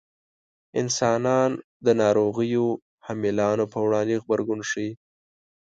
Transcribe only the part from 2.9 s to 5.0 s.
حاملانو په وړاندې غبرګون ښيي.